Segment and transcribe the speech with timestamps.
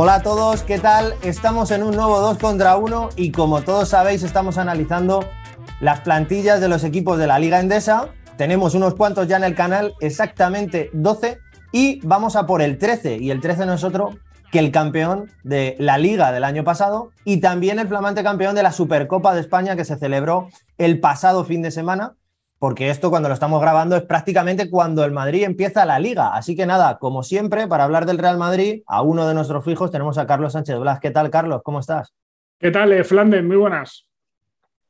[0.00, 1.14] Hola a todos, ¿qué tal?
[1.22, 5.28] Estamos en un nuevo 2 contra 1 y como todos sabéis estamos analizando
[5.80, 8.06] las plantillas de los equipos de la Liga Endesa.
[8.36, 11.40] Tenemos unos cuantos ya en el canal, exactamente 12,
[11.72, 13.16] y vamos a por el 13.
[13.16, 14.10] Y el 13 no es otro
[14.52, 18.62] que el campeón de la Liga del año pasado y también el flamante campeón de
[18.62, 22.14] la Supercopa de España que se celebró el pasado fin de semana
[22.58, 26.34] porque esto cuando lo estamos grabando es prácticamente cuando el Madrid empieza la liga.
[26.34, 29.90] Así que nada, como siempre, para hablar del Real Madrid, a uno de nuestros fijos
[29.90, 30.98] tenemos a Carlos Sánchez Blas.
[30.98, 31.62] ¿Qué tal, Carlos?
[31.62, 32.12] ¿Cómo estás?
[32.58, 33.44] ¿Qué tal, eh, Flandes?
[33.44, 34.06] Muy buenas.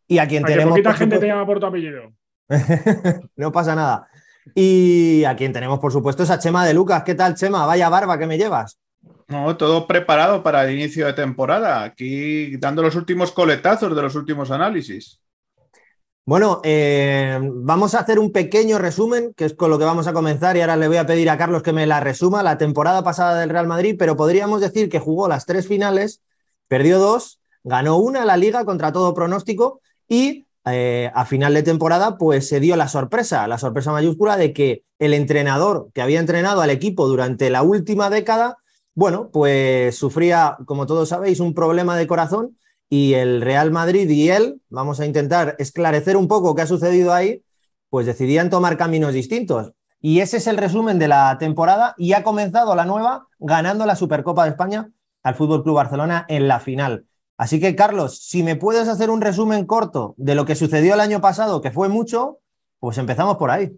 [0.07, 0.71] Y a quien tenemos.
[0.71, 2.13] poquita gente te llama por tu apellido.
[3.37, 4.09] no pasa nada.
[4.55, 7.03] Y a quien tenemos, por supuesto, es a Chema de Lucas.
[7.03, 7.67] ¿Qué tal, Chema?
[7.67, 8.81] Vaya barba que me llevas.
[9.27, 11.83] No, todo preparado para el inicio de temporada.
[11.83, 15.21] Aquí dando los últimos coletazos de los últimos análisis.
[16.29, 20.13] Bueno, eh, vamos a hacer un pequeño resumen, que es con lo que vamos a
[20.13, 23.03] comenzar, y ahora le voy a pedir a Carlos que me la resuma, la temporada
[23.03, 26.21] pasada del Real Madrid, pero podríamos decir que jugó las tres finales,
[26.67, 32.19] perdió dos, ganó una la liga contra todo pronóstico y eh, a final de temporada
[32.19, 36.61] pues se dio la sorpresa, la sorpresa mayúscula de que el entrenador que había entrenado
[36.61, 38.59] al equipo durante la última década,
[38.95, 42.59] bueno, pues sufría, como todos sabéis, un problema de corazón
[42.89, 47.13] y el Real Madrid y él, vamos a intentar esclarecer un poco qué ha sucedido
[47.13, 47.43] ahí,
[47.91, 49.73] pues decidían tomar caminos distintos.
[50.01, 53.97] Y ese es el resumen de la temporada y ha comenzado la nueva ganando la
[53.97, 54.91] Supercopa de España
[55.23, 57.07] al Fútbol Club Barcelona en la final.
[57.37, 61.01] Así que Carlos, si me puedes hacer un resumen corto de lo que sucedió el
[61.01, 62.39] año pasado, que fue mucho,
[62.81, 63.77] pues empezamos por ahí.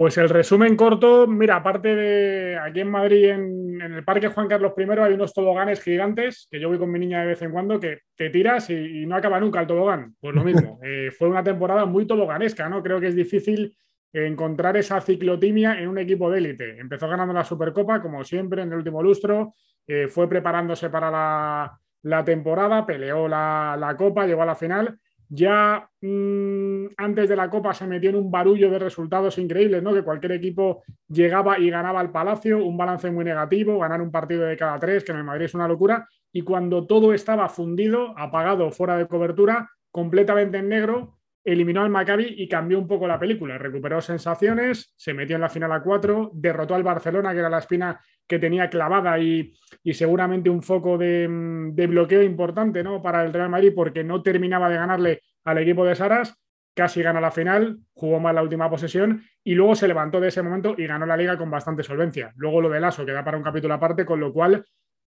[0.00, 4.72] Pues el resumen corto, mira, aparte de aquí en Madrid, en, el Parque Juan Carlos
[4.74, 7.78] I, hay unos toboganes gigantes que yo voy con mi niña de vez en cuando
[7.78, 10.16] que te tiras y, no acaba nunca el tobogán.
[10.18, 12.82] Pues lo mismo, eh, fue una temporada muy toboganesca, ¿no?
[12.82, 13.76] Creo que es difícil
[14.10, 16.78] encontrar esa ciclotimia en un equipo de élite.
[16.80, 19.52] Empezó ganando la Supercopa, como siempre, en el último lustro,
[19.86, 24.98] eh, fue preparándose para la, temporada, peleó la, la Copa, llegó a la final
[25.32, 29.94] ya mm, antes de la Copa se metió en un barullo de resultados increíbles, ¿no?
[29.94, 34.44] Que cualquier equipo llegaba y ganaba al Palacio, un balance muy negativo, ganar un partido
[34.44, 36.08] de cada tres, que en el Madrid es una locura.
[36.32, 42.34] Y cuando todo estaba fundido, apagado, fuera de cobertura, completamente en negro, eliminó al Maccabi
[42.36, 43.58] y cambió un poco la película.
[43.58, 47.58] Recuperó sensaciones, se metió en la final a cuatro, derrotó al Barcelona, que era la
[47.58, 49.52] espina que tenía clavada y,
[49.92, 51.26] seguramente un foco de,
[51.72, 53.02] de, bloqueo importante ¿no?
[53.02, 56.36] para el Real Madrid porque no terminaba de ganarle al equipo de Saras.
[56.72, 60.42] Casi gana la final, jugó mal la última posesión y luego se levantó de ese
[60.42, 62.32] momento y ganó la liga con bastante solvencia.
[62.36, 64.64] Luego lo del ASO queda para un capítulo aparte, con lo cual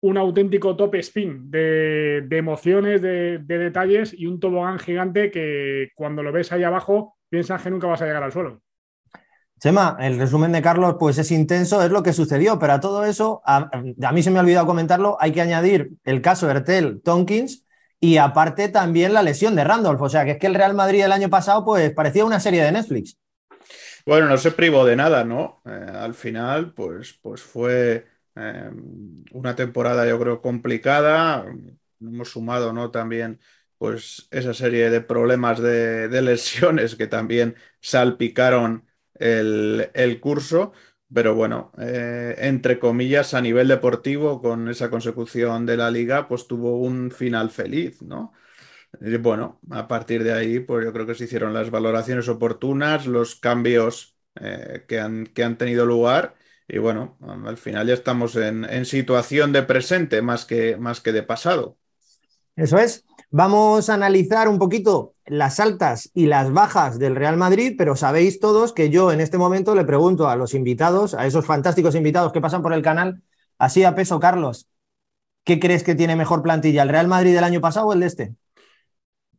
[0.03, 6.33] un auténtico top spin de, emociones, de, detalles y un tobogán gigante que cuando lo
[6.33, 8.61] ves ahí abajo piensas que nunca vas a llegar al suelo.
[9.59, 13.05] Chema, el resumen de Carlos pues es intenso, es lo que sucedió, pero a todo
[13.05, 13.71] eso, a,
[14.11, 17.65] mí se me ha olvidado comentarlo, hay que añadir el caso Ertel Tonkins
[18.01, 21.05] y aparte también la lesión de Randolph, o sea que es que el Real Madrid
[21.05, 23.17] el año pasado pues parecía una serie de Netflix.
[24.05, 25.61] Bueno, no se privó de nada, ¿no?
[25.65, 31.45] Eh, al final pues, pues fue Em, una temporada yo creo complicada.
[31.99, 32.91] Hemos sumado ¿no?
[32.91, 33.39] también
[33.77, 40.73] pues esa serie de problemas de, lesiones que también salpicaron el, curso.
[41.13, 46.47] Pero bueno, eh, entre comillas, a nivel deportivo, con esa consecución de la liga, pues
[46.47, 48.33] tuvo un final feliz, ¿no?
[49.01, 53.07] Y bueno, a partir de ahí, pues yo creo que se hicieron las valoraciones oportunas,
[53.07, 56.35] los cambios eh, que, han, que han tenido lugar
[56.73, 61.21] y bueno, al final ya estamos en, situación de presente más que, más que de
[61.21, 61.77] pasado.
[62.55, 63.05] Eso es.
[63.29, 68.39] Vamos a analizar un poquito las altas y las bajas del Real Madrid, pero sabéis
[68.39, 72.33] todos que yo en este momento le pregunto a los invitados, a esos fantásticos invitados
[72.33, 73.21] que pasan por el canal,
[73.59, 74.67] así a peso, Carlos,
[75.43, 78.07] ¿qué crees que tiene mejor plantilla, el Real Madrid del año pasado o el de
[78.07, 78.33] este?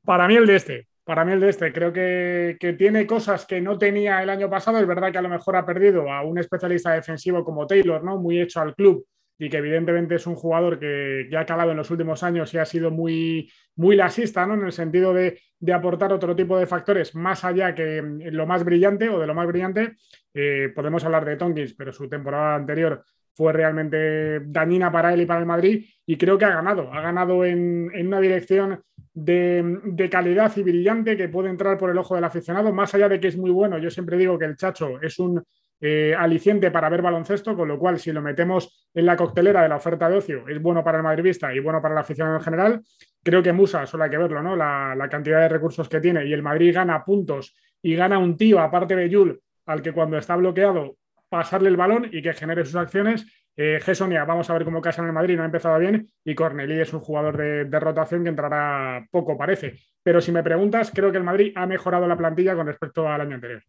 [0.04, 0.86] Para mí el de este.
[1.04, 4.78] Para mí el de este, creo que, tiene cosas que no tenía el año pasado.
[4.78, 8.16] Es verdad que a lo mejor ha perdido a un especialista defensivo como Taylor, ¿no?
[8.16, 9.06] Muy hecho al club
[9.38, 12.58] y que evidentemente es un jugador que ya ha calado en los últimos años y
[12.58, 14.54] ha sido muy, muy lasista, ¿no?
[14.54, 15.40] En el sentido de,
[15.74, 19.46] aportar otro tipo de factores más allá que lo más brillante o de lo más
[19.46, 19.96] brillante.
[20.32, 25.26] Eh, podemos hablar de Tonkins, pero su temporada anterior fue realmente dañina para él y
[25.26, 28.80] para el Madrid y creo que ha ganado, ha ganado en, una dirección
[29.12, 33.20] de, calidad y brillante que puede entrar por el ojo del aficionado, más allá de
[33.20, 35.42] que es muy bueno, yo siempre digo que el Chacho es un
[35.80, 39.68] eh, aliciente para ver baloncesto, con lo cual si lo metemos en la coctelera de
[39.68, 42.42] la oferta de ocio es bueno para el madridista y bueno para el aficionado en
[42.42, 42.80] general,
[43.22, 44.54] creo que Musa, solo hay que verlo, ¿no?
[44.54, 48.36] La, la cantidad de recursos que tiene y el Madrid gana puntos y gana un
[48.36, 50.96] tío, aparte de Yul, al que cuando está bloqueado
[51.34, 53.26] pasarle el balón y que genere sus acciones,
[53.56, 53.78] Eh,
[54.26, 56.10] vamos a ver cómo casa en el Madrid, no ha empezado bien.
[56.24, 59.74] Y Cornelí es un jugador de, de, rotación que entrará poco, parece.
[60.02, 63.20] Pero si me preguntas, creo que el Madrid ha mejorado la plantilla con respecto al
[63.20, 63.62] año anterior.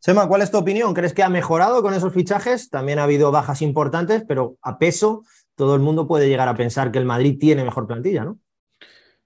[0.00, 0.92] Sema, ¿cuál es tu opinión?
[0.92, 2.68] ¿Crees que ha mejorado con esos fichajes?
[2.68, 5.22] También ha habido bajas importantes, pero a peso
[5.54, 8.38] todo el mundo puede llegar a pensar que el Madrid tiene mejor plantilla, ¿no?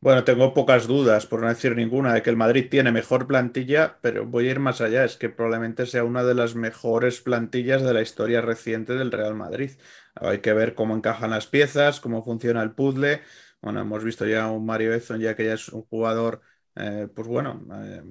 [0.00, 3.98] Bueno, tengo pocas dudas, por no decir ninguna, de que el Madrid tiene mejor plantilla,
[4.02, 7.82] pero voy a ir más allá, es que probablemente sea una de las mejores plantillas
[7.82, 9.72] de la historia reciente del Real Madrid.
[10.14, 13.22] Hay que ver cómo encajan las piezas, cómo funciona el puzzle.
[13.60, 16.40] Bueno, hemos visto ya un Mario Ezon, ya que ya es un jugador,
[16.76, 18.02] eh, pues bueno, eh,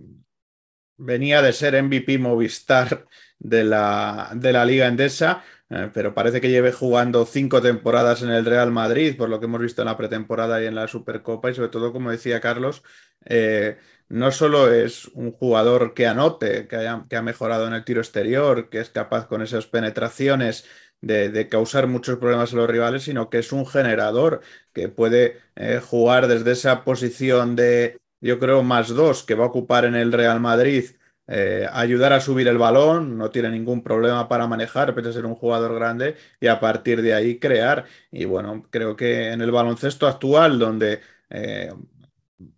[0.97, 3.05] venía de ser MVP Movistar
[3.39, 8.29] de la, de la Liga Endesa, eh, pero parece que lleve jugando cinco temporadas en
[8.29, 11.51] el Real Madrid, por lo que hemos visto en la pretemporada y en la Supercopa,
[11.51, 12.83] y sobre todo, como decía Carlos,
[13.25, 13.77] eh,
[14.07, 16.77] no solo es un jugador que anote, que,
[17.09, 20.65] que, ha mejorado en el tiro exterior, que es capaz con esas penetraciones
[21.01, 24.41] de, causar muchos problemas a los rivales, sino que es un generador
[24.73, 29.47] que puede eh, jugar desde esa posición de yo creo, más dos que va a
[29.47, 30.85] ocupar en el Real Madrid,
[31.27, 35.25] eh, ayudar a subir el balón, no tiene ningún problema para manejar, pese a ser
[35.25, 37.85] un jugador grande, y a partir de ahí crear.
[38.11, 41.71] Y bueno, creo que en el baloncesto actual, donde eh,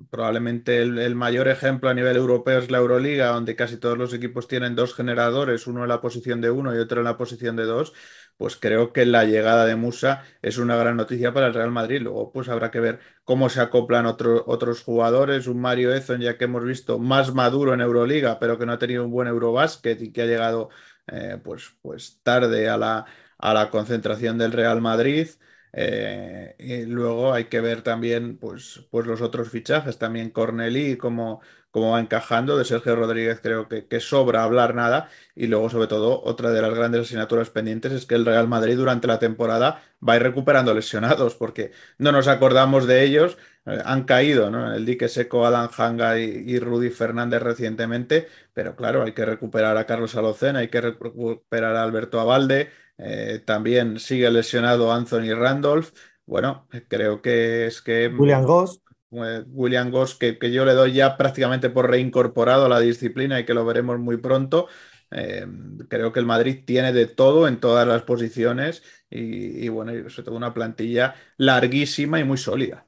[0.09, 4.47] probablemente el, mayor ejemplo a nivel europeo es la Euroliga, donde casi todos los equipos
[4.47, 7.65] tienen dos generadores, uno en la posición de uno y otro en la posición de
[7.65, 7.93] dos,
[8.37, 12.01] pues creo que la llegada de Musa es una gran noticia para el Real Madrid.
[12.01, 15.47] Luego, pues habrá que ver cómo se acoplan otros jugadores.
[15.47, 18.79] Un Mario Ezon, ya que hemos visto más maduro en Euroliga, pero que no ha
[18.79, 20.69] tenido un buen Eurobásquet y que ha llegado
[21.07, 23.05] eh, pues, pues tarde a la,
[23.37, 25.27] a la concentración del Real Madrid.
[25.73, 31.41] Eh, y luego hay que ver también pues, pues los otros fichajes, también Cornelí, como
[31.71, 32.57] cómo va encajando.
[32.57, 35.09] De Sergio Rodríguez creo que, sobra hablar nada.
[35.35, 38.75] Y luego, sobre todo, otra de las grandes asignaturas pendientes es que el Real Madrid
[38.77, 43.37] durante la temporada va a ir recuperando lesionados, porque no nos acordamos de ellos.
[43.65, 44.73] Eh, han caído ¿no?
[44.73, 49.85] el dique seco Alan Hanga y, Rudy Fernández recientemente, pero claro, hay que recuperar a
[49.85, 52.69] Carlos Alocena, hay que recuperar a Alberto Abalde.
[52.97, 55.91] Eh, también sigue lesionado Anthony Randolph.
[56.25, 58.07] Bueno, creo que es que.
[58.07, 58.81] William Goss.
[59.09, 63.53] William Goss, que, yo le doy ya prácticamente por reincorporado a la disciplina y que
[63.53, 64.67] lo veremos muy pronto.
[65.11, 65.47] Eh,
[65.87, 70.25] creo que el Madrid tiene de todo en todas las posiciones y, y, bueno, sobre
[70.25, 72.85] todo una plantilla larguísima y muy sólida.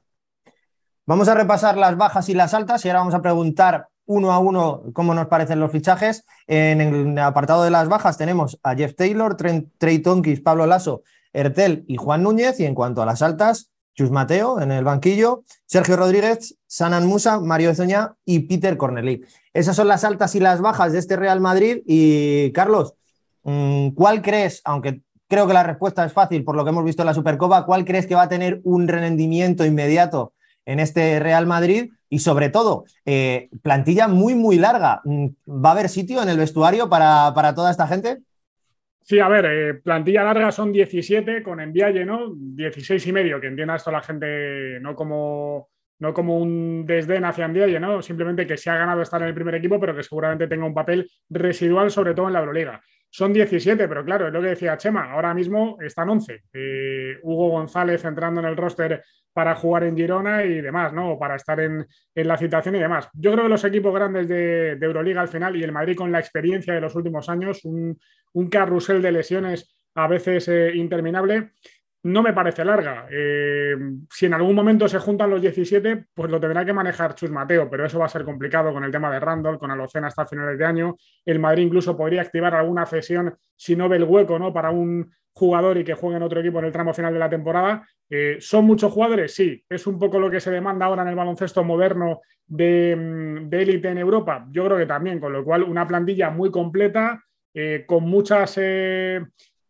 [1.06, 4.40] Vamos a repasar las bajas y las altas y ahora vamos a preguntar uno a
[4.40, 6.24] uno cómo nos parecen los fichajes.
[6.48, 11.84] En el apartado de las bajas tenemos a Jeff Taylor, Trey Tonkis, Pablo Lasso, Ertel
[11.86, 12.58] y Juan Núñez.
[12.58, 17.38] Y en cuanto a las altas, Chus Mateo en el banquillo, Sergio Rodríguez, Sanan Musa,
[17.38, 19.22] Mario Zoña y Peter Cornelí.
[19.54, 21.82] Esas son las altas y las bajas de este Real Madrid.
[21.86, 22.94] Y Carlos,
[23.44, 27.02] mm, ¿cuál crees, aunque creo que la respuesta es fácil por lo que hemos visto
[27.02, 30.32] en la Supercopa, cuál crees que va a tener un rendimiento inmediato
[30.66, 31.92] en este Real Madrid?
[32.10, 35.00] Y sobre todo, eh, plantilla muy, muy larga.
[35.04, 38.18] Mm, ¿Va a haber sitio en el vestuario para, para toda esta gente?
[39.02, 42.32] Sí, a ver, eh, plantilla larga son 17 con Envialle, ¿no?
[42.34, 45.68] 16 y medio, que entienda esto la gente no como,
[46.00, 48.02] no como un desdén hacia Envialle, ¿no?
[48.02, 50.74] Simplemente que se ha ganado estar en el primer equipo, pero que seguramente tenga un
[50.74, 52.80] papel residual, sobre todo en la Euroliga.
[53.10, 56.44] Son 17, pero claro, es lo que decía Chema, ahora mismo están 11.
[56.52, 59.02] Eh, Hugo González entrando en el roster
[59.32, 61.12] para jugar en Girona y demás, ¿no?
[61.12, 63.08] O para estar en, la citación y demás.
[63.12, 66.12] Yo creo que los equipos grandes de, de, Euroliga al final y el Madrid con
[66.12, 67.98] la experiencia de los últimos años, un,
[68.32, 71.50] un carrusel de lesiones a veces eh, interminable,
[72.02, 73.06] no me parece larga.
[73.10, 73.76] Eh,
[74.10, 77.68] si en algún momento se juntan los 17, pues lo tendrá que manejar Chus Mateo,
[77.68, 80.58] pero eso va a ser complicado con el tema de Randall, con Alocena hasta finales
[80.58, 80.96] de año.
[81.24, 84.52] El Madrid incluso podría activar alguna cesión si no ve el hueco ¿no?
[84.52, 87.30] para un jugador y que juegue en otro equipo en el tramo final de la
[87.30, 87.86] temporada.
[88.08, 89.34] Eh, ¿Son muchos jugadores?
[89.34, 89.62] Sí.
[89.68, 93.88] ¿Es un poco lo que se demanda ahora en el baloncesto moderno de mm, élite
[93.90, 94.46] en Europa?
[94.50, 98.58] Yo creo que también, con lo cual una plantilla muy completa eh, con muchas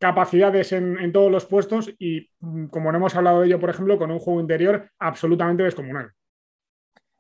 [0.01, 3.99] capacidades en, todos los puestos y, mm, como no hemos hablado de ello, por ejemplo,
[3.99, 6.11] con un juego interior absolutamente descomunal.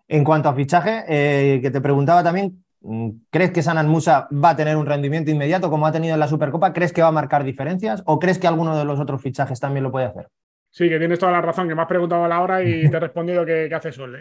[0.09, 4.51] En cuanto a fichaje, eh, que te preguntaba también, mm, ¿crees que Sanan Musa va
[4.51, 6.73] a tener un rendimiento inmediato como ha tenido en la Supercopa?
[6.73, 9.85] ¿Crees que va a marcar diferencias o crees que alguno de los otros fichajes también
[9.85, 10.29] lo puede hacer?
[10.71, 12.97] Sí, que tienes toda la razón, que me has preguntado a la hora y te
[12.97, 14.17] he respondido que, hace sol.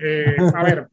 [0.53, 0.87] a ver,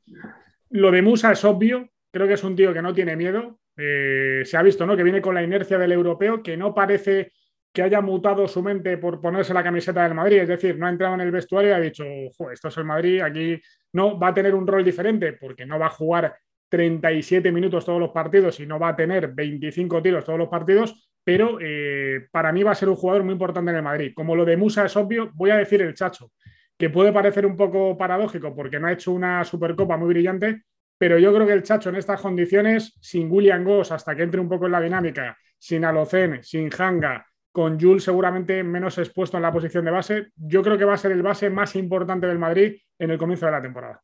[0.70, 4.42] lo de Musa es obvio, creo que es un tío que no tiene miedo, eh,
[4.44, 4.96] se ha visto ¿no?
[4.96, 7.32] que viene con la inercia del europeo, que no parece
[7.76, 10.88] que haya mutado su mente por ponerse la camiseta del Madrid, es decir, no ha
[10.88, 12.04] entrado en el vestuario y ha dicho,
[12.50, 13.60] esto es el Madrid, aquí
[13.92, 16.34] no va a tener un rol diferente porque no va a jugar
[16.70, 21.10] 37 minutos todos los partidos y no va a tener 25 tiros todos los partidos,
[21.22, 24.12] pero eh, para mí va a ser un jugador muy importante en el Madrid.
[24.16, 26.32] Como lo de Musa es obvio, voy a decir el Chacho,
[26.78, 30.62] que puede parecer un poco paradójico porque no ha hecho una Supercopa muy brillante,
[30.96, 34.40] pero yo creo que el Chacho en estas condiciones, sin William Goss, hasta que entre
[34.40, 37.26] un poco en la dinámica, sin Alocen, sin Hanga,
[37.56, 40.98] con Jules seguramente menos expuesto en la posición de base, yo creo que va a
[40.98, 44.02] ser el base más importante del Madrid en el comienzo de la temporada.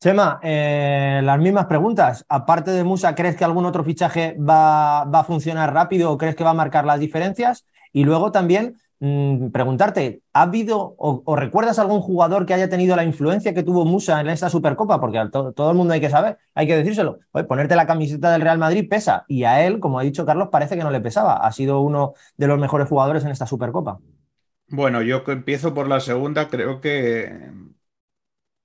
[0.00, 2.26] Chema, eh, las mismas preguntas.
[2.28, 6.34] Aparte de Musa, ¿crees que algún otro fichaje va, va, a funcionar rápido o crees
[6.34, 7.64] que va a marcar las diferencias?
[7.92, 13.04] Y luego también, Mm, preguntarte, ¿ha habido o, recuerdas algún jugador que haya tenido la
[13.04, 15.00] influencia que tuvo Musa en esta Supercopa?
[15.00, 17.18] Porque todo el mundo hay que saber, hay que decírselo.
[17.48, 20.76] ponerte la camiseta del Real Madrid pesa y a él, como ha dicho Carlos, parece
[20.76, 21.46] que no le pesaba.
[21.46, 23.98] Ha sido uno de los mejores jugadores en esta Supercopa.
[24.68, 27.30] Bueno, yo empiezo por la segunda, creo que,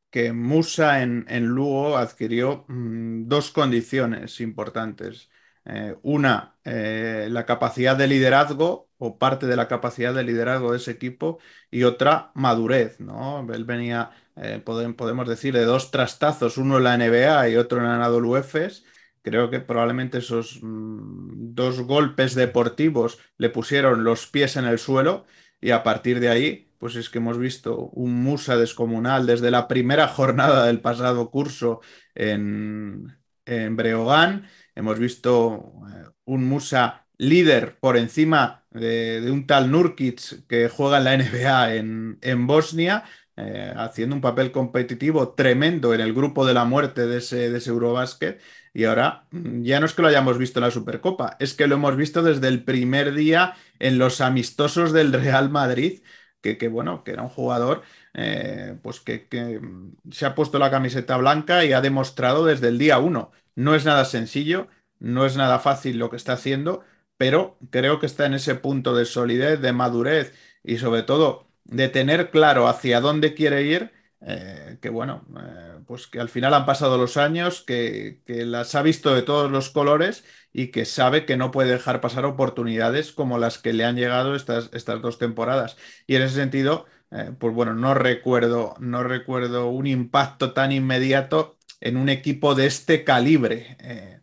[0.09, 5.29] que Musa en, en Lugo adquirió mm, dos condiciones importantes.
[5.65, 10.77] Eh, una, eh, la capacidad de liderazgo o parte de la capacidad de liderazgo de
[10.77, 11.39] ese equipo
[11.70, 13.48] y otra, madurez, ¿no?
[13.53, 18.00] Él venía, eh, podemos decir, de dos trastazos, uno en la NBA y otro en
[18.00, 18.86] la UEFES.
[19.22, 25.25] Creo que probablemente esos mm, dos golpes deportivos le pusieron los pies en el suelo
[25.60, 29.68] y a partir de ahí, pues es que hemos visto un Musa descomunal desde la
[29.68, 31.82] primera jornada del pasado curso
[32.15, 33.15] en,
[33.46, 40.70] en Breogán Hemos visto eh, un Musa líder por encima de, un tal Nurkic que
[40.70, 41.75] juega en la NBA
[42.22, 43.04] en, Bosnia,
[43.38, 47.58] eh, haciendo un papel competitivo tremendo en el grupo de la muerte de ese, de
[47.60, 48.42] ese Eurobasket.
[48.74, 51.68] Y ahora mm, ya no es que lo hayamos visto en la Supercopa, es que
[51.68, 56.01] lo hemos visto desde el primer día en los amistosos del Real Madrid,
[56.42, 59.28] que, bueno, que era un jugador eh, pues que,
[59.62, 63.75] mm, se ha puesto la camiseta blanca y ha demostrado desde el día uno no
[63.75, 64.67] es nada sencillo,
[65.00, 66.84] no es nada fácil lo que está haciendo,
[67.17, 71.89] pero creo que está en ese punto de solidez, de madurez y sobre todo de
[71.89, 73.91] tener claro hacia dónde quiere ir,
[74.22, 78.81] eh, que bueno, eh, pues que al final han pasado los años, que, las ha
[78.81, 83.38] visto de todos los colores y que sabe que no puede dejar pasar oportunidades como
[83.39, 85.77] las que le han llegado estas, estas dos temporadas.
[86.08, 91.58] Y en ese sentido, eh, pues bueno, no recuerdo, no recuerdo un impacto tan inmediato
[91.81, 93.77] en un equipo de este calibre.
[93.79, 94.21] Eh,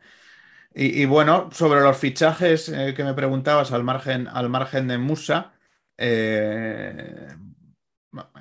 [0.74, 5.54] y, bueno, sobre los fichajes eh, que me preguntabas al margen, al margen de Musa,
[5.96, 7.28] eh,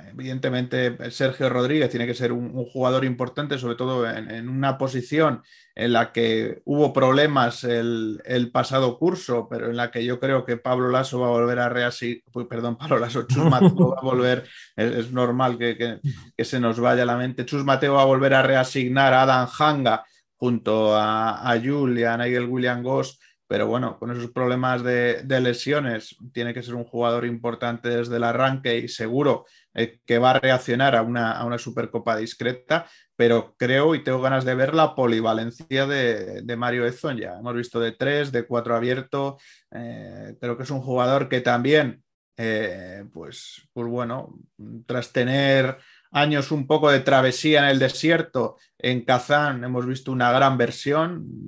[0.09, 5.41] evidentemente Sergio Rodríguez tiene que ser un, jugador importante, sobre todo en, una posición
[5.75, 10.57] en la que hubo problemas el, pasado curso, pero en la que yo creo que
[10.57, 14.47] Pablo Lasso va a volver a reasignar, perdón, Pablo Lasso, Chus Mateo va a volver,
[14.75, 15.99] es, normal que,
[16.37, 20.05] se nos vaya la mente, Chus Mateo va a volver a reasignar a Adam Hanga
[20.35, 26.17] junto a, a Julia, a Nigel William Goss pero bueno, con esos problemas de, lesiones,
[26.33, 30.39] tiene que ser un jugador importante desde el arranque y seguro eh, que va a
[30.39, 36.55] reaccionar a una, Supercopa discreta, pero creo y tengo ganas de ver la polivalencia de,
[36.57, 37.37] Mario Ezon ya.
[37.39, 39.37] Hemos visto de tres, de cuatro abierto,
[39.71, 42.03] eh, creo que es un jugador que también,
[42.35, 44.37] eh, pues, pues bueno,
[44.85, 45.77] tras tener
[46.11, 51.47] años un poco de travesía en el desierto, en Kazán hemos visto una gran versión,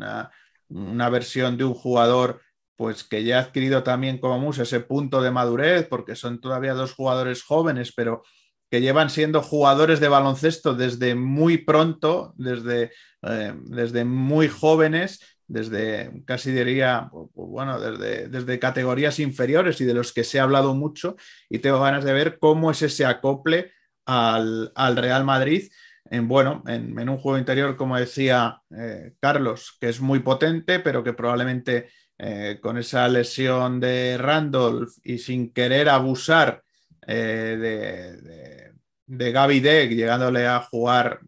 [0.70, 2.42] una versión de un jugador
[2.80, 6.74] pues que ya ha adquirido también como Musa ese punto de madurez, porque son todavía
[6.74, 8.24] dos jugadores jóvenes, pero
[8.72, 12.92] que llevan siendo jugadores de baloncesto desde muy pronto, desde,
[13.24, 20.14] eh, desde muy jóvenes, desde casi diría, bueno, desde, desde, categorías inferiores y de los
[20.14, 21.18] que se ha hablado mucho,
[21.50, 23.74] y tengo ganas de ver cómo es ese acople
[24.06, 25.70] al, al Real Madrid
[26.10, 31.04] en, bueno, en, un juego interior, como decía eh, Carlos, que es muy potente, pero
[31.04, 36.64] que probablemente eh, con esa lesión de Randolph y sin querer abusar
[37.06, 38.74] eh, de,
[39.06, 41.20] de, Gaby Deck, llegándole a jugar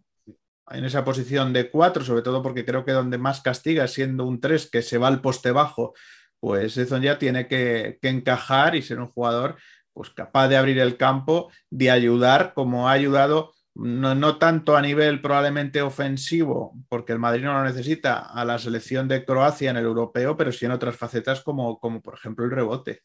[0.72, 4.42] en esa posición de cuatro, sobre todo porque creo que donde más castiga, siendo un
[4.42, 5.94] 3 que se va al poste bajo,
[6.40, 9.58] pues eso ya tiene que, que encajar y ser un jugador
[9.94, 15.22] pues capaz de abrir el campo, de ayudar como ha ayudado no, tanto a nivel
[15.22, 19.86] probablemente ofensivo, porque el Madrid no lo necesita a la selección de Croacia en el
[19.86, 23.04] europeo, pero sí en otras facetas como, como por ejemplo el rebote.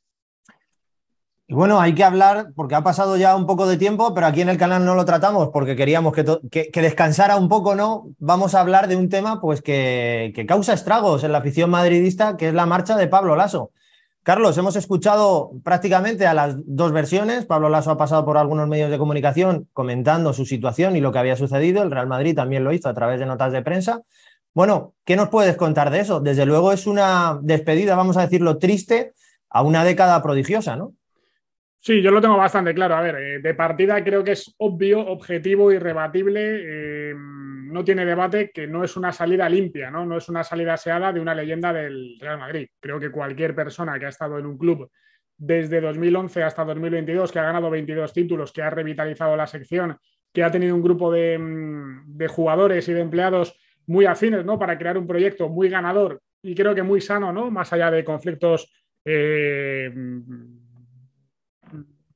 [1.49, 4.41] Y bueno, hay que hablar, porque ha pasado ya un poco de tiempo, pero aquí
[4.41, 8.09] en el canal no lo tratamos porque queríamos que, descansara un poco, ¿no?
[8.19, 12.37] Vamos a hablar de un tema pues, que, que, causa estragos en la afición madridista,
[12.37, 13.71] que es la marcha de Pablo Lasso.
[14.27, 17.47] Carlos, hemos escuchado prácticamente a las dos versiones.
[17.47, 21.21] Pablo Lasso ha pasado por algunos medios de comunicación comentando su situación y lo que
[21.21, 21.85] había sucedido.
[21.85, 24.03] El Real Madrid también lo hizo a través de notas de prensa.
[24.53, 26.19] Bueno, ¿qué nos puedes contar de eso?
[26.19, 29.13] Desde luego es una despedida, vamos a decirlo, triste
[29.49, 30.95] a una década prodigiosa, ¿no?
[31.81, 32.97] Sí, yo lo tengo bastante claro.
[32.97, 37.11] A ver, eh, de partida creo que es obvio, objetivo, irrebatible.
[37.11, 40.05] Eh, no tiene debate que no es una salida limpia, ¿no?
[40.05, 42.69] No es una salida aseada de una leyenda del Real Madrid.
[42.81, 44.91] Creo que cualquier persona que ha estado en un club
[45.37, 49.97] desde 2011 hasta 2022, que ha ganado 22 títulos, que ha revitalizado la sección,
[50.33, 53.57] que ha tenido un grupo de, mm, jugadores y de empleados
[53.87, 54.59] muy afines, ¿no?
[54.59, 57.51] Para crear un proyecto muy ganador y creo que muy sano, ¿no?
[57.51, 58.73] Más allá de conflictos
[59.05, 59.93] eh,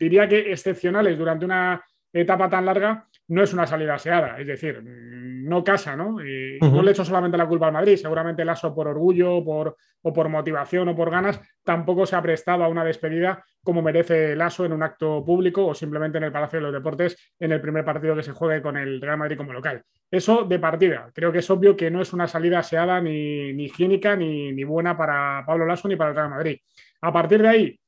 [0.00, 4.40] diría que excepcionales durante una etapa tan larga, no es una salida aseada.
[4.40, 6.24] Es decir, no casa, ¿no?
[6.24, 7.96] Y no le echo solamente la culpa al Madrid.
[7.96, 12.22] Seguramente el ASO por orgullo por, o por motivación o por ganas tampoco se ha
[12.22, 16.24] prestado a una despedida como merece el ASO en un acto público o simplemente en
[16.24, 19.18] el Palacio de los Deportes en el primer partido que se juegue con el Real
[19.18, 19.82] Madrid como local.
[20.10, 21.10] Eso de partida.
[21.14, 24.96] Creo que es obvio que no es una salida aseada ni, higiénica ni, ni buena
[24.96, 26.58] para Pablo Lasso ni para el Real Madrid.
[27.02, 27.80] A partir de ahí,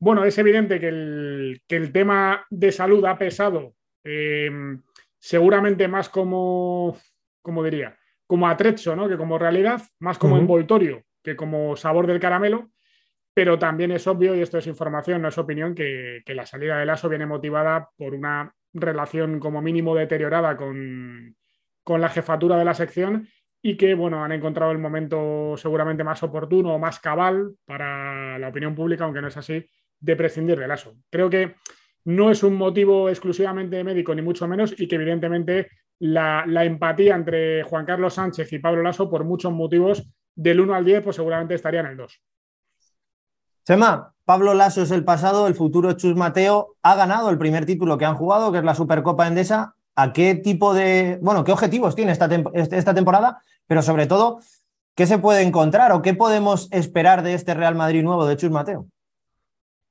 [0.00, 4.50] bueno, es evidente que el, tema de salud ha pesado eh,
[5.18, 6.98] seguramente más como,
[7.42, 9.08] como diría, como atrecho, ¿no?
[9.08, 12.70] Que como realidad, más como envoltorio que como sabor del caramelo.
[13.32, 16.90] Pero también es obvio, y esto es información, no es opinión, que, la salida del
[16.90, 21.36] ASO viene motivada por una relación como mínimo deteriorada con,
[21.84, 23.28] con la jefatura de la sección
[23.62, 28.48] y que bueno, han encontrado el momento seguramente más oportuno o más cabal para la
[28.48, 29.68] opinión pública, aunque no es así,
[30.00, 30.96] de prescindir del ASO.
[31.10, 31.54] Creo que
[32.04, 37.62] no es un motivo exclusivamente médico, ni mucho menos, y que evidentemente la, empatía entre
[37.62, 41.54] Juan Carlos Sánchez y Pablo Lasso, por muchos motivos, del 1 al 10, pues seguramente
[41.54, 42.20] estaría en el 2.
[43.64, 47.98] Sema, Pablo Lasso es el pasado, el futuro Chus Mateo ha ganado el primer título
[47.98, 49.74] que han jugado, que es la Supercopa Endesa.
[49.96, 53.42] ¿A qué tipo de, bueno, qué objetivos tiene esta, esta temporada?
[53.66, 54.40] Pero sobre todo,
[54.94, 58.50] ¿qué se puede encontrar o qué podemos esperar de este Real Madrid nuevo de Chus
[58.50, 58.86] Mateo?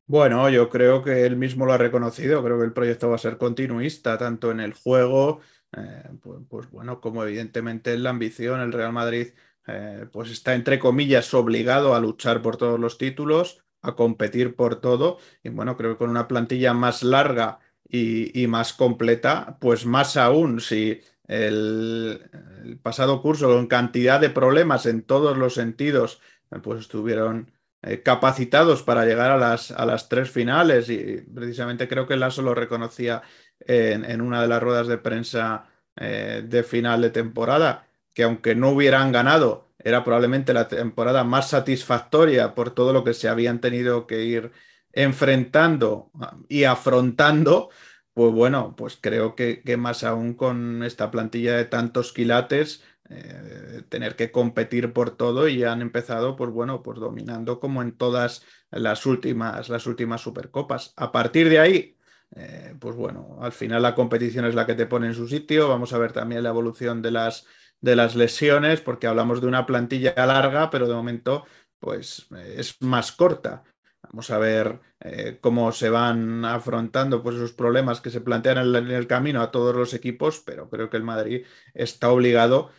[0.10, 3.20] Bueno, yo creo que él mismo lo ha reconocido, creo que el proyecto va a
[3.20, 5.40] ser continuista, tanto en el juego,
[5.78, 9.28] eh, pues, pues, bueno, como evidentemente en la ambición, el Real Madrid
[9.68, 14.82] eh, pues está entre comillas obligado a luchar por todos los títulos, a competir por
[14.82, 20.18] todo, y bueno, creo que con una plantilla más larga y, más completa, pues más
[20.18, 22.30] aún si el,
[22.66, 26.20] el pasado curso con cantidad de problemas en todos los sentidos,
[26.64, 30.90] pues estuvieron eh, capacitados para llegar a las, a las tres finales.
[30.90, 33.22] Y precisamente creo que Lasso lo reconocía
[33.62, 35.66] en, una de las ruedas de prensa
[35.96, 41.50] eh, de final de temporada, que aunque no hubieran ganado, era probablemente la temporada más
[41.50, 44.52] satisfactoria por todo lo que se habían tenido que ir
[44.94, 47.70] enfrentando ah, y afrontando,
[48.14, 53.84] pues bueno, pues creo que, que más aún con esta plantilla de tantos quilates, eh,
[53.90, 58.46] tener que competir por todo y han empezado, pues bueno, pues dominando como en todas
[58.72, 60.94] las últimas, las últimas supercopas.
[60.96, 61.98] A partir de ahí,
[62.36, 65.70] eh, pues bueno, al final la competición es la que te pone en su sitio.
[65.70, 67.46] Vamos a ver también la evolución de las,
[67.82, 71.46] de las lesiones, porque hablamos de una plantilla larga, pero de momento,
[71.80, 73.64] pues es más corta.
[74.04, 78.92] Vamos a ver eh, cómo se van afrontando pues, esos problemas que se plantean en
[78.92, 82.70] el, camino a todos los equipos, pero creo que el Madrid está obligado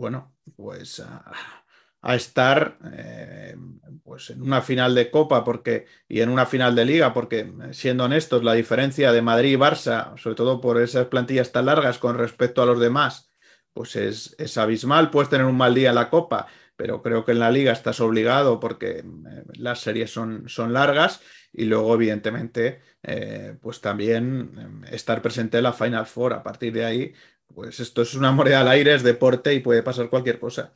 [0.00, 3.54] bueno, pues a, estar eh,
[4.02, 8.04] pues en una final de Copa porque, y en una final de Liga, porque siendo
[8.04, 12.16] honestos, la diferencia de Madrid y Barça, sobre todo por esas plantillas tan largas con
[12.16, 13.30] respecto a los demás,
[13.74, 15.10] pues es, es abismal.
[15.10, 18.00] Puedes tener un mal día en la Copa, pero creo que en la Liga estás
[18.00, 19.04] obligado porque eh,
[19.58, 21.20] las series son, son largas
[21.52, 26.32] y luego, evidentemente, eh, pues también estar presente en la Final Four.
[26.32, 27.12] A partir de ahí,
[27.54, 30.72] pues esto es una moneda al aire, es deporte y puede pasar cualquier cosa.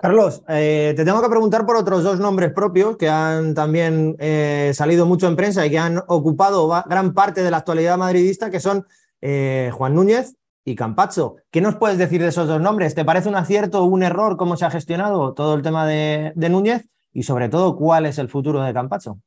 [0.00, 4.70] Carlos, eh, te tengo que preguntar por otros dos nombres propios que han también eh,
[4.72, 8.60] salido mucho en prensa y que han ocupado gran parte de la actualidad madridista, que
[8.60, 8.86] son
[9.20, 11.38] eh, Juan Núñez y Campazzo.
[11.50, 12.94] ¿Qué nos puedes decir de esos dos nombres?
[12.94, 16.32] ¿Te parece un acierto o un error cómo se ha gestionado todo el tema de,
[16.36, 16.88] Núñez?
[17.12, 19.20] Y sobre todo, ¿cuál es el futuro de Campazzo?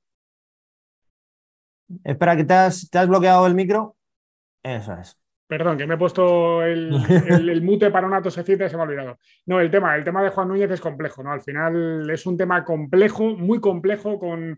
[2.05, 3.97] Espera, que te has bloqueado el micro.
[4.63, 5.20] Eso es.
[5.51, 9.19] Perdón, que me he puesto el, mute para una tosecita y se me ha olvidado.
[9.47, 11.33] No, el tema, el tema de Juan Núñez es complejo, ¿no?
[11.33, 14.57] Al final es un tema complejo, muy complejo, con,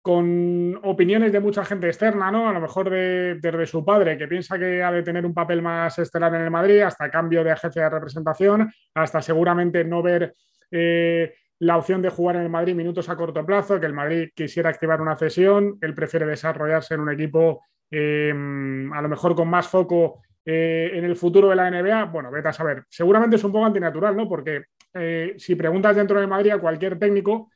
[0.00, 2.48] con opiniones de mucha gente externa, ¿no?
[2.48, 5.60] A lo mejor de, desde su padre, que piensa que ha de tener un papel
[5.60, 10.34] más estelar en el Madrid, hasta cambio de agencia de representación, hasta seguramente no ver
[10.70, 14.30] eh, la opción de jugar en el Madrid minutos a corto plazo, que el Madrid
[14.34, 19.48] quisiera activar una cesión, él prefiere desarrollarse en un equipo Em, a lo mejor con
[19.48, 22.84] más foco eh, en el futuro de la NBA, bueno, vete a saber.
[22.88, 24.28] Seguramente es un poco antinatural, ¿no?
[24.28, 27.50] Porque eh, si preguntas dentro de Madrid a cualquier técnico,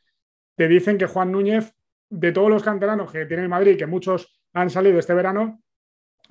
[0.57, 1.73] te dicen que Juan Núñez,
[2.09, 5.63] de todos los canteranos que tiene el Madrid, que muchos han salido este verano,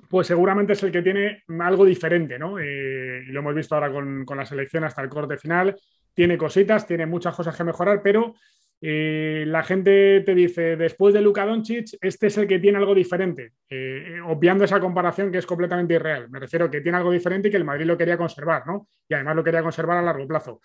[0.08, 2.58] pues seguramente es el que tiene algo diferente, ¿no?
[2.58, 5.76] Eh, lo hemos visto ahora con, con, la selección hasta el corte final.
[6.12, 8.34] Tiene cositas, tiene muchas cosas que mejorar, pero
[8.82, 12.94] eh, la gente te dice, después de Luka Doncic, este es el que tiene algo
[12.94, 16.30] diferente, eh, obviando esa comparación que es completamente irreal.
[16.30, 18.88] Me refiero a que tiene algo diferente y que el Madrid lo quería conservar, ¿no?
[19.06, 20.60] Y además lo quería conservar a largo plazo.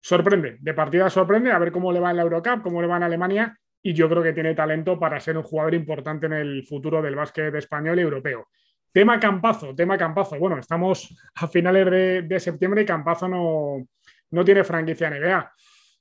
[0.00, 2.98] Sorprende, de partida sorprende, a ver cómo le va en la Eurocup, cómo le va
[2.98, 6.64] en Alemania, y yo creo que tiene talento para ser un jugador importante en el
[6.66, 8.48] futuro del básquet español y europeo.
[8.92, 10.38] Tema Campazo, tema Campazo.
[10.38, 13.86] Bueno, estamos a finales de, septiembre y Campazo no,
[14.30, 15.52] no tiene franquicia NBA.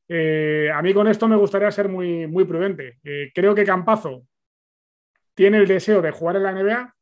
[0.08, 3.00] Eh, a mí con esto me gustaría ser muy, muy prudente.
[3.04, 4.26] Eh, creo que Campazo
[5.34, 6.96] tiene el deseo de jugar en la NBA.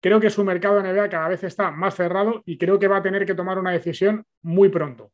[0.00, 2.98] Creo que su mercado de NBA cada vez está más cerrado y creo que va
[2.98, 5.12] a tener que tomar una decisión muy pronto.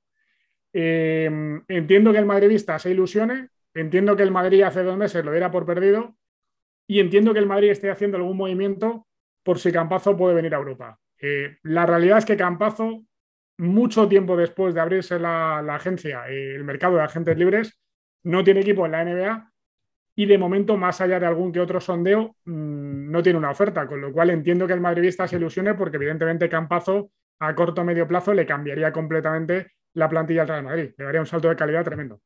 [0.73, 1.31] Eh,
[1.69, 5.51] entiendo que el madridista se ilusione, entiendo que el Madrid hace dos meses lo diera
[5.51, 6.17] por perdido
[6.87, 9.07] y entiendo que el Madrid esté haciendo algún movimiento
[9.43, 10.99] por si Campazo puede venir a Europa.
[11.63, 13.05] la realidad es que Campazo
[13.61, 17.79] mucho tiempo después de abrirse la, agencia, eh, el mercado de agentes libres,
[18.23, 19.53] no tiene equipo en la NBA
[20.17, 23.87] y de momento, más allá de algún que otro sondeo, mm, no tiene una oferta,
[23.87, 27.85] con lo cual entiendo que el madridista se ilusione porque evidentemente Campazo a corto o
[27.85, 31.57] medio plazo le cambiaría completamente la plantilla al Real Madrid, le daría un salto de
[31.57, 32.21] calidad tremendo.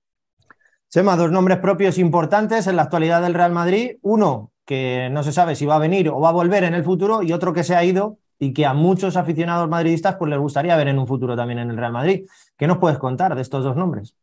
[0.88, 3.96] Sema, dos nombres propios importantes en la actualidad del Real Madrid.
[4.02, 6.84] Uno que no se sabe si va a venir o va a volver en el
[6.84, 10.38] futuro y otro que se ha ido y que a muchos aficionados madridistas pues les
[10.38, 12.26] gustaría ver en un futuro también en el Real Madrid.
[12.56, 14.16] ¿Qué nos puedes contar de estos dos nombres?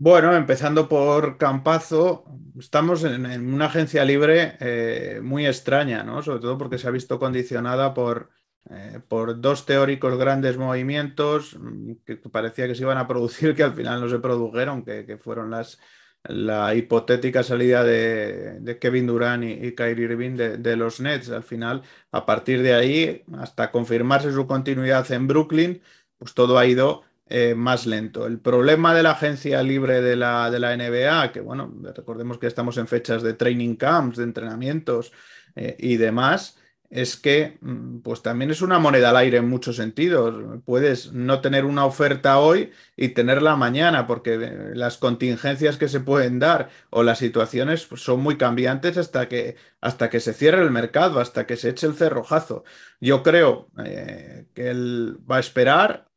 [0.00, 2.24] Bueno, empezando por Campazo,
[2.58, 6.22] estamos en, una agencia libre eh, muy extraña, ¿no?
[6.22, 8.30] Sobre todo porque se ha visto condicionada por,
[8.70, 13.64] eh, por dos teóricos grandes movimientos mm, que parecía que se iban a producir, que
[13.64, 15.80] al final no se produjeron, que fueron las,
[16.24, 21.30] la hipotética salida de, Kevin Durant y, Kyrie Irving de, los Nets.
[21.30, 25.82] Al final, a partir de ahí, hasta confirmarse su continuidad en Brooklyn,
[26.18, 28.26] pues todo ha ido eh, más lento.
[28.26, 32.46] El problema de la agencia libre de la, de la NBA, que bueno, recordemos que
[32.46, 35.12] estamos en fechas de training camps, de entrenamientos
[35.54, 36.58] eh, y demás,
[36.90, 40.62] es que mm, pues también es una moneda al aire en muchos sentidos.
[40.64, 46.00] Puedes no tener una oferta hoy y tenerla mañana, porque eh, las contingencias que se
[46.00, 50.62] pueden dar o las situaciones pues, son muy cambiantes hasta que, hasta que se cierre
[50.62, 52.64] el mercado, hasta que se eche el cerrojazo.
[53.00, 56.08] Yo creo eh, que él va a esperar,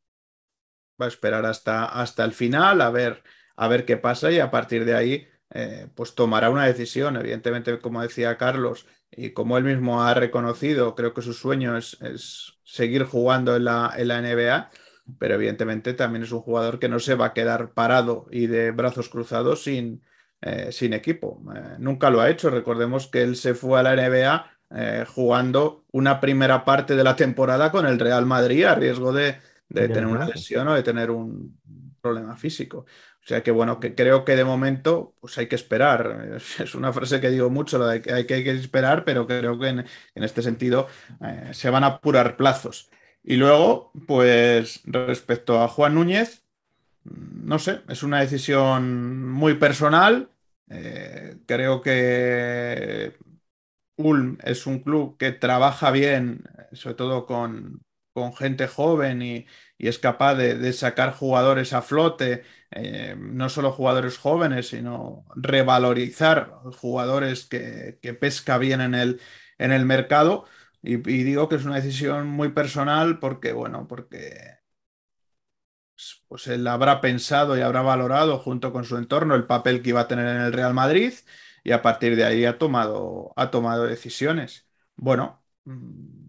[1.02, 3.24] va a esperar hasta, hasta el final, a ver,
[3.56, 7.18] a ver qué pasa y a partir de ahí eh, pues tomará una decisión.
[7.18, 11.98] Evidentemente, como decía Carlos, y como él mismo ha reconocido, creo que su sueño es,
[12.64, 14.70] seguir jugando en la, en la, NBA,
[15.20, 18.72] pero evidentemente también es un jugador que no se va a quedar parado y de
[18.72, 20.02] brazos cruzados sin,
[20.42, 21.44] eh, sin equipo.
[21.54, 22.50] Eh, nunca lo ha hecho.
[22.50, 27.18] Recordemos que él se fue a la NBA eh, jugando una primera parte de la
[27.18, 29.36] temporada con el Real Madrid a riesgo de,
[29.68, 31.60] de tener una lesión o de tener un
[32.02, 32.86] problema físico.
[33.24, 36.38] O sea que bueno, que creo que de momento pues hay que esperar.
[36.60, 39.70] Es una frase que digo mucho, lo de que hay que, esperar, pero creo que
[39.70, 39.86] en,
[40.16, 40.88] este sentido
[41.24, 42.90] eh, se van a apurar plazos.
[43.24, 46.44] Y luego, pues respecto a Juan Núñez,
[47.04, 50.30] no sé, es una decisión muy personal.
[50.70, 53.16] Eh, creo que
[53.98, 57.82] Ulm es un club que trabaja bien, sobre todo con,
[58.38, 59.46] gente joven y,
[59.88, 67.46] es capaz de sacar jugadores a flote eh, no solo jugadores jóvenes, sino revalorizar jugadores
[67.46, 69.22] que, pesca bien en el,
[69.58, 70.46] en el mercado.
[70.82, 74.60] Y, digo que es una decisión muy personal porque, bueno, porque
[76.28, 80.02] pues él habrá pensado y habrá valorado junto con su entorno el papel que iba
[80.02, 81.14] a tener en el Real Madrid
[81.64, 84.68] y a partir de ahí ha tomado, ha tomado decisiones.
[84.96, 86.21] Bueno, mm,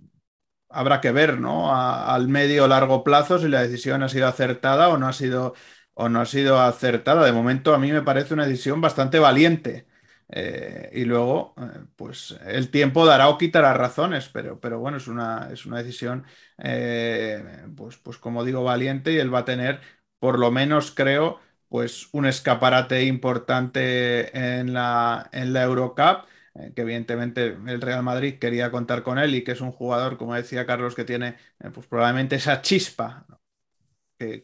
[0.73, 1.75] habrá que ver, ¿no?
[1.75, 5.55] al medio o largo plazo si la decisión ha sido acertada o no ha sido
[5.95, 7.25] o no ha sido acertada.
[7.25, 9.87] De momento a mí me parece una decisión bastante valiente.
[10.35, 15.07] Eh, y luego, eh, pues el tiempo dará o quitará razones, pero, pero bueno, es
[15.07, 16.25] una, es una decisión,
[16.59, 17.45] eh,
[17.77, 19.81] pues, pues como digo, valiente y él va a tener,
[20.19, 26.27] por lo menos creo, pues un escaparate importante en la, en la Eurocup,
[26.75, 30.35] que evidentemente el Real Madrid quería contar con él y que es un jugador, como
[30.35, 31.37] decía Carlos, que tiene
[31.73, 33.27] pues probablemente esa chispa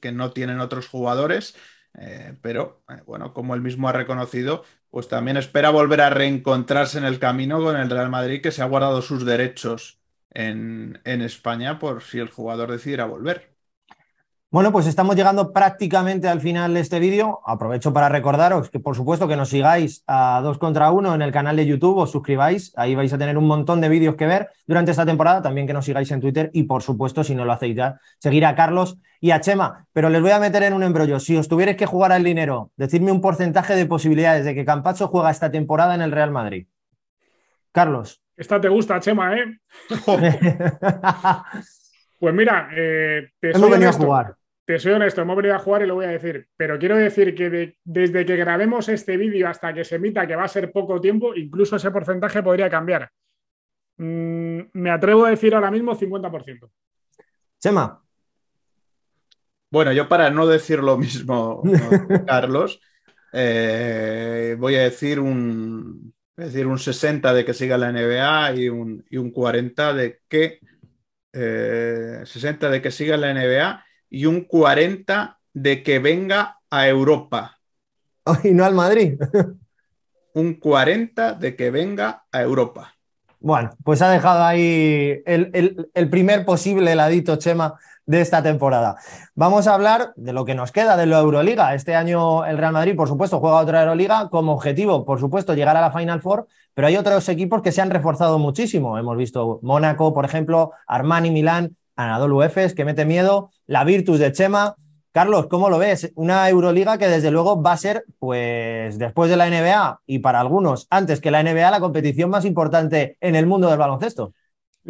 [0.01, 1.57] que, no tienen otros jugadores.
[1.99, 6.99] Eh, pero eh, bueno, como él mismo ha reconocido, pues también espera volver a reencontrarse
[6.99, 11.23] en el camino con el Real Madrid, que se ha guardado sus derechos en, en
[11.23, 13.58] España por si el jugador decidiera volver.
[14.51, 17.41] Bueno, pues estamos llegando prácticamente al final de este vídeo.
[17.45, 21.33] Aprovecho para recordaros que, por supuesto, que nos sigáis a 2 contra 1 en el
[21.33, 24.49] canal de YouTube, os suscribáis, ahí vais a tener un montón de vídeos que ver
[24.67, 27.53] durante esta temporada, también que nos sigáis en Twitter y, por supuesto, si no lo
[27.53, 29.87] hacéis ya, seguir a Carlos y a Chema.
[29.93, 31.21] Pero les voy a meter en un embrollo.
[31.21, 35.09] Si os tuvierais que jugar al dinero, decidme un porcentaje de posibilidades de que Campacho
[35.09, 36.67] juega esta temporada en el Real Madrid.
[37.71, 38.23] Carlos.
[38.35, 39.59] Esta te gusta, Chema, ¿eh?
[42.19, 45.81] pues mira, eh, te Hemos venido a jugar te soy honesto, hemos venido a jugar
[45.81, 49.73] y lo voy a decir, pero quiero decir que desde que grabemos este vídeo hasta
[49.73, 53.11] que se emita, que va a ser poco tiempo, incluso ese porcentaje podría cambiar.
[53.97, 56.71] Mm, me atrevo a decir ahora mismo 50%.
[57.59, 58.03] Chema.
[59.71, 61.63] Bueno, yo para no decir lo mismo,
[62.27, 62.79] Carlos,
[63.33, 69.03] eh, voy a decir un, decir un 60 de que siga la NBA y un,
[69.13, 70.61] un 40 de que
[71.33, 77.59] 60 eh, de que siga la NBA y un 40 de que venga a Europa.
[78.45, 79.19] Y no al Madrid.
[80.35, 82.95] un 40 de que venga a Europa.
[83.41, 88.97] Bueno, pues ha dejado ahí el, primer posible heladito, Chema, de esta temporada.
[89.35, 91.75] Vamos a hablar de lo que nos queda de la Euroliga.
[91.75, 95.77] Este año el Real Madrid, por supuesto, juega otra Euroliga como objetivo, por supuesto, llegar
[95.77, 98.99] a la Final Four, pero hay otros equipos que se han reforzado muchísimo.
[98.99, 104.33] Hemos visto Mónaco, por ejemplo, Armani, Milán, Anadolu Efes, que mete miedo, la Virtus de
[104.33, 104.77] Chema.
[105.11, 106.13] Carlos, ¿cómo lo ves?
[106.15, 110.41] Una Euroliga que desde luego va a ser, pues después de la NBA y para
[110.41, 114.33] algunos, antes que la NBA, la competición más importante en el mundo del baloncesto.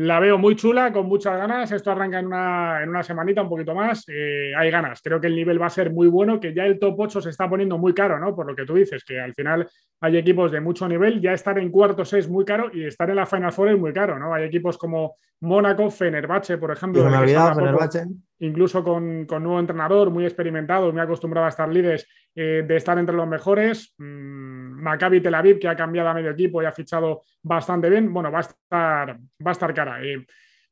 [0.01, 1.73] La veo muy chula, con muchas ganas.
[1.73, 4.05] Esto arranca en una, en una semanita, un poquito más.
[4.07, 5.03] Eh, hay ganas.
[5.03, 7.31] Creo que el nivel va a ser muy bueno, que ya el top 8 se
[7.31, 8.33] está poniendo muy caro, ¿no?
[8.33, 9.69] Por lo que tú dices, que al final
[10.01, 11.21] hay equipos de mucho nivel.
[11.21, 13.93] Ya estar en cuartos es muy caro y estar en la Final Four es muy
[13.93, 14.33] caro, ¿no?
[14.33, 17.03] Hay equipos como Mónaco, Fenerbahce, por ejemplo.
[17.03, 18.07] me Fenerbahce
[18.41, 23.15] incluso con, nuevo entrenador, muy experimentado, muy acostumbrado a estar líderes, eh, de estar entre
[23.15, 23.95] los mejores.
[23.99, 28.13] Mm, Maccabi Tel Aviv, que ha cambiado a medio equipo y ha fichado bastante bien,
[28.13, 30.03] bueno, va a estar, va a estar cara.
[30.03, 30.25] Eh,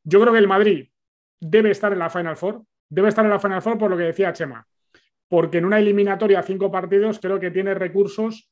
[0.04, 0.88] yo creo que el Madrid
[1.40, 4.04] debe estar en la Final Four, debe estar en la Final Four por lo que
[4.04, 4.66] decía Chema,
[5.28, 8.50] porque en una eliminatoria a cinco partidos creo que tiene recursos,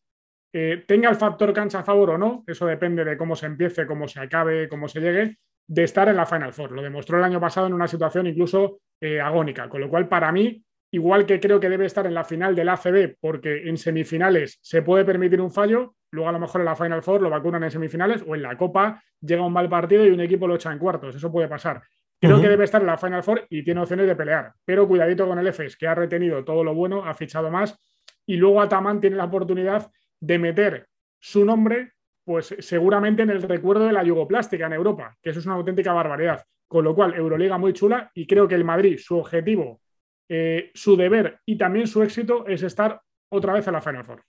[0.52, 3.86] eh, tenga el factor cancha a favor o no, eso depende de cómo se empiece,
[3.86, 6.72] cómo se acabe, cómo se llegue, de estar en la Final Four.
[6.72, 10.32] Lo demostró el año pasado en una situación incluso eh, agónica, con lo cual para
[10.32, 14.58] mí, igual que creo que debe estar en la final del ACB, porque en semifinales
[14.62, 17.64] se puede permitir un fallo, luego a lo mejor en la Final Four lo vacunan
[17.64, 20.72] en semifinales o en la Copa llega un mal partido y un equipo lo echa
[20.72, 21.82] en cuartos, eso puede pasar.
[22.20, 25.26] Creo que debe estar en la Final Four y tiene opciones de pelear, pero cuidadito
[25.26, 27.78] con el EFES, que ha retenido todo lo bueno, ha fichado más
[28.26, 31.93] y luego Ataman tiene la oportunidad de meter su nombre
[32.24, 35.92] pues seguramente en el recuerdo de la yugoplástica en Europa, que eso es una auténtica
[35.92, 36.44] barbaridad.
[36.66, 39.80] Con lo cual, Euroliga muy chula y creo que el Madrid, su objetivo,
[40.28, 44.22] eh, su deber y también su éxito es estar otra vez en la Final Four.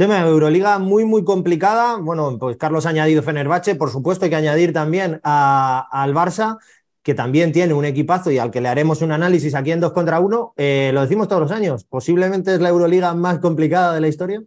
[0.00, 1.96] me Euroliga muy, muy complicada.
[1.96, 6.58] Bueno, pues Carlos ha añadido Fenerbahce, por supuesto, hay que añadir también al Barça,
[7.02, 9.92] que también tiene un equipazo y al que le haremos un análisis aquí en dos
[9.92, 10.52] contra uno.
[10.56, 14.42] Eh, lo decimos todos los años, posiblemente es la Euroliga más complicada de la historia.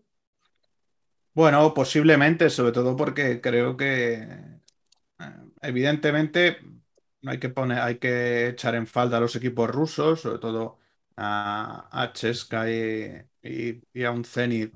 [1.34, 4.14] Bueno, posiblemente, sobre todo porque creo que
[5.20, 5.26] eh,
[5.62, 6.58] evidentemente
[7.26, 10.80] hay que poner, hay que echar en falta a los equipos rusos, sobre todo
[11.18, 14.74] a, Cheska y, a un Zenit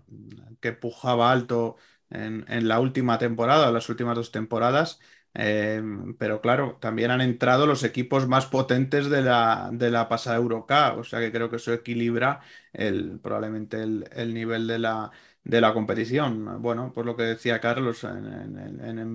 [0.59, 1.77] que pujaba alto
[2.09, 4.99] en, la última temporada, las últimas dos temporadas.
[5.35, 5.81] Eh,
[6.19, 10.99] pero claro, también han entrado los equipos más potentes de la, de la pasada Eurocup,
[10.99, 15.11] o sea que creo que eso equilibra el, probablemente el nivel de la,
[15.43, 16.61] de la competición.
[16.61, 18.57] Bueno, pues lo que decía Carlos en,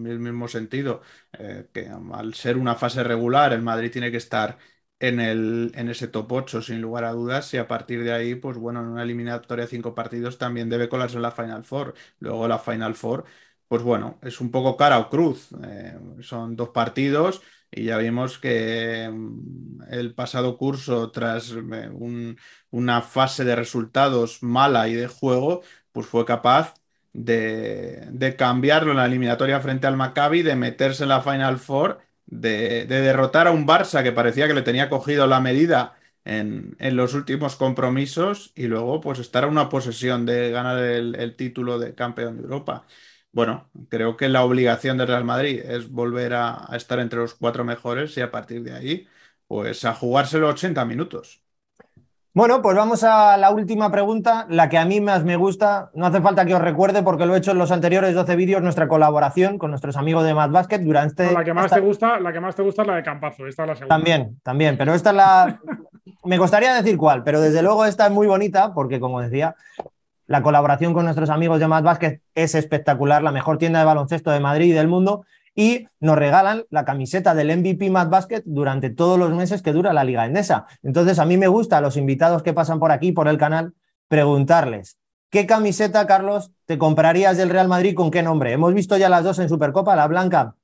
[0.07, 4.59] el mismo sentido, eh, que al ser una fase regular, el Madrid tiene que estar
[5.01, 8.35] en, el, en ese top 8 sin lugar a dudas y a partir de ahí,
[8.35, 11.95] pues bueno, en una eliminatoria de cinco partidos también debe colarse en la Final Four.
[12.21, 13.25] Luego la Final Four,
[13.69, 15.51] pues bueno, es un poco cara o cruz.
[15.65, 17.43] Eh, son dos partidos.
[17.71, 21.91] Y ya vimos que mm, el pasado curso, tras eh,
[22.71, 26.75] una fase de resultados mala y de juego, pues fue capaz
[27.13, 32.87] de, cambiarlo en la eliminatoria frente al Maccabi, de meterse en la Final Four, de,
[32.87, 37.57] derrotar a un Barça que parecía que le tenía cogido la medida en, los últimos
[37.57, 42.43] compromisos y luego pues estar a una posesión de ganar el, título de campeón de
[42.45, 42.87] Europa.
[43.33, 47.65] Bueno, creo que la obligación del Real Madrid es volver a, estar entre los cuatro
[47.65, 49.09] mejores y a partir de ahí,
[49.47, 51.43] pues a jugarse los 80 minutos.
[52.35, 55.91] Bueno, pues vamos a la última pregunta, la que a mí más me gusta.
[55.95, 58.63] No hace falta que os recuerde porque lo he hecho en los anteriores 12 vídeos,
[58.63, 61.33] nuestra colaboración con nuestros amigos de Mad Basket durante...
[61.33, 63.63] la, que más te gusta, la que más te gusta es la de Campazo, esta
[63.63, 63.95] es la segunda.
[63.95, 65.61] También, también, pero esta es la...
[66.25, 69.57] me costaría decir cuál, pero desde luego esta es muy bonita porque, como decía,
[70.27, 74.31] la colaboración con nuestros amigos de Mad Basket es espectacular, la mejor tienda de baloncesto
[74.31, 75.25] de Madrid y del mundo
[75.59, 79.93] y nos regalan la camiseta del MVP Mad Basket durante todos los meses que dura
[79.93, 80.67] la Liga Endesa.
[80.85, 83.75] Entonces, a mí me gusta a los invitados que pasan por aquí, por el canal,
[84.07, 84.99] preguntarles,
[85.31, 88.53] ¿qué camiseta, Carlos, te comprarías del Real Madrid con qué nombre?
[88.53, 90.55] Hemos visto ya las dos en Supercopa, la blanca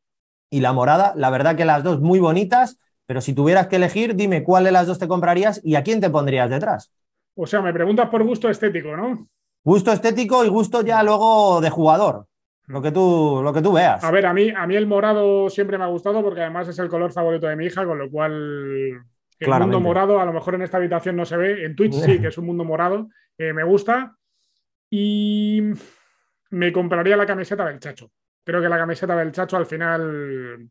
[0.48, 1.12] y la morada.
[1.16, 4.70] La verdad que las dos muy bonitas, pero si tuvieras que elegir, dime cuál de
[4.70, 6.92] las dos te comprarías y a quién te pondrías detrás.
[7.34, 9.26] O sea, me preguntas por gusto estético, ¿no?
[9.64, 12.28] Gusto estético y gusto ya luego de jugador.
[12.66, 14.02] Lo que tú, lo que tú veas.
[14.02, 16.78] A ver, a mí, a mí el morado siempre me ha gustado porque además es
[16.78, 19.04] el color favorito de mi hija, con lo cual
[19.38, 21.64] el mundo morado a lo mejor en esta habitación no se ve.
[21.64, 23.08] En Twitch sí, que es un mundo morado.
[23.36, 24.16] Eh, me gusta.
[24.88, 25.62] Y
[26.50, 28.10] me compraría la camiseta del Chacho.
[28.44, 30.68] Creo que la camiseta del Chacho al final.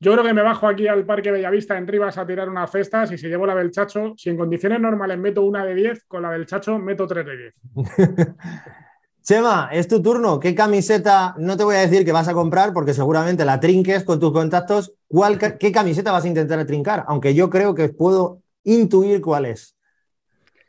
[0.00, 3.12] Yo creo que me bajo aquí al Parque Bellavista en Rivas a tirar unas cestas
[3.12, 6.22] y si llevo la del Chacho, si en condiciones normales meto una de 10, con
[6.22, 7.54] la del Chacho meto 3 de 10.
[9.24, 10.38] Chema, es tu turno.
[10.38, 11.34] ¿Qué camiseta?
[11.38, 14.32] No te voy a decir que vas a comprar porque seguramente la trinques con tus
[14.32, 14.92] contactos.
[15.08, 17.04] ¿Cuál, ¿Qué camiseta vas a intentar trincar?
[17.08, 19.78] Aunque yo creo que puedo intuir cuál es.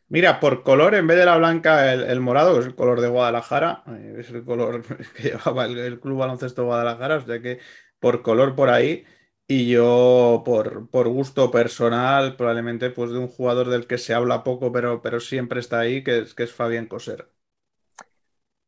[0.08, 3.10] Mira, por color, en vez de la blanca, el, morado, que es el color de
[3.10, 4.84] Guadalajara, eh, es el color
[5.18, 7.60] que llevaba el, Club Baloncesto Guadalajara, o sea que
[8.00, 9.04] por color por ahí.
[9.48, 14.46] Y yo, por, por, gusto personal, probablemente pues de un jugador del que se habla
[14.46, 17.35] poco, pero, pero siempre está ahí, que es, que es Fabián Coser.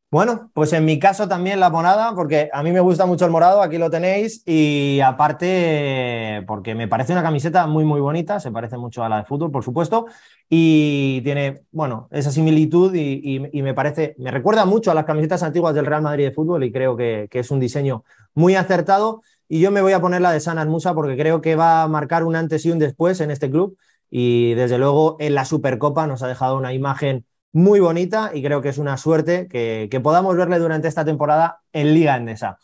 [0.10, 3.32] Bueno, pues en mi caso también la monada, porque a mí me gusta mucho el
[3.32, 8.50] morado, aquí lo tenéis, y aparte porque me parece una camiseta muy, muy bonita, se
[8.50, 10.06] parece mucho a la de fútbol, por supuesto,
[10.48, 15.76] y tiene, bueno, esa similitud y, me parece, me recuerda mucho a las camisetas antiguas
[15.76, 19.22] del Real Madrid de fútbol y creo que, es un diseño muy acertado.
[19.50, 21.88] Y yo me voy a poner la de San Musa porque creo que va a
[21.90, 23.78] marcar un antes y un después en este club.
[24.10, 27.26] Y desde luego en la Supercopa nos ha dejado una imagen
[27.58, 31.94] muy bonita y creo que es una suerte que, podamos verle durante esta temporada en
[31.94, 32.60] Liga Endesa.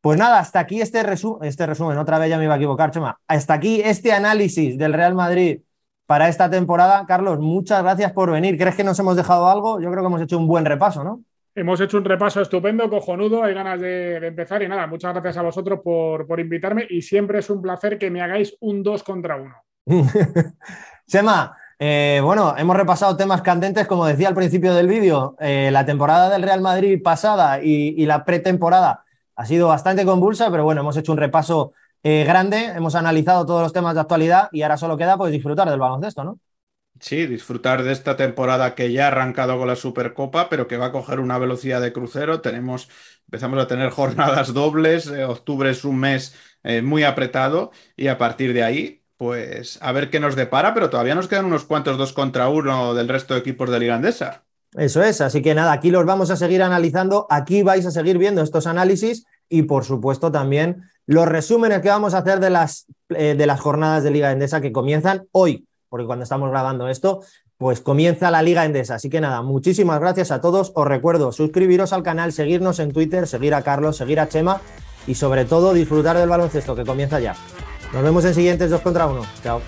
[0.00, 1.00] Pues nada, hasta aquí este,
[1.42, 4.92] este resumen, otra vez ya me iba a equivocar, Chema, hasta aquí este análisis del
[4.92, 5.60] Real Madrid
[6.06, 7.06] para esta temporada.
[7.06, 8.58] Carlos, muchas gracias por venir.
[8.58, 9.80] ¿Crees que nos hemos dejado algo?
[9.80, 11.22] Yo creo que hemos hecho un buen repaso, ¿no?
[11.54, 15.42] Hemos hecho un repaso estupendo, cojonudo, hay ganas de, empezar y nada, muchas gracias a
[15.42, 19.36] vosotros por, por invitarme y siempre es un placer que me hagáis un 2 contra
[19.36, 19.54] 1.
[21.06, 25.84] Chema, eh, bueno, hemos repasado temas candentes, como decía al principio del vídeo, eh, la
[25.84, 30.96] temporada del Real Madrid pasada y, la pretemporada ha sido bastante convulsa, pero bueno, hemos
[30.96, 34.96] hecho un repaso eh, grande, hemos analizado todos los temas de actualidad y ahora solo
[34.96, 36.38] queda pues disfrutar del baloncesto, ¿no?
[37.00, 40.86] Sí, disfrutar de esta temporada que ya ha arrancado con la Supercopa, pero que va
[40.86, 42.40] a coger una velocidad de crucero.
[42.40, 42.88] Tenemos,
[43.26, 46.36] empezamos a tener jornadas dobles, octubre es un mes
[46.82, 51.14] muy apretado y a partir de ahí pues a ver qué nos depara, pero todavía
[51.14, 54.44] nos quedan unos cuantos dos contra uno del resto de equipos de Liga Andesa.
[54.76, 58.18] Eso es, así que nada, aquí los vamos a seguir analizando, aquí vais a seguir
[58.18, 62.86] viendo estos análisis y por supuesto también los resúmenes que vamos a hacer de las,
[63.10, 67.20] eh, de las jornadas de Liga Endesa que comienzan hoy, porque cuando estamos grabando esto,
[67.56, 68.96] pues comienza la Liga Endesa.
[68.96, 70.72] Así que nada, muchísimas gracias a todos.
[70.74, 74.60] Os recuerdo suscribiros al canal, seguirnos en Twitter, seguir a Carlos, seguir a Chema
[75.06, 77.36] y sobre todo disfrutar del baloncesto que comienza ya.
[77.94, 79.22] Nos vemos en siguientes 2 contra 1.
[79.44, 79.60] Chao.